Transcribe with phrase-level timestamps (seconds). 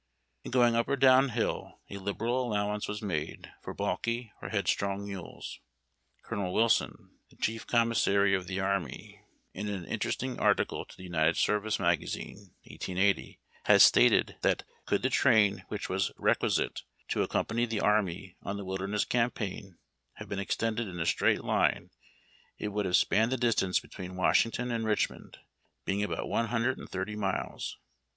[0.43, 5.05] In going up or down hill a liberal allowance v/as made for balky or headstrong
[5.05, 5.59] mules.
[6.23, 9.21] Colonel Wilson, the chief commissary of the army,
[9.53, 15.09] in an interesting article to the United Service magazine (1880), has stated that could the
[15.11, 19.77] train which was requisite to accompany the army on the Wilderness Cam paign
[20.13, 21.91] have been extended in a straight line
[22.57, 25.37] it would have spanned the distance between Washington and Richmond,
[25.85, 27.77] being about one hundred and thirty miles.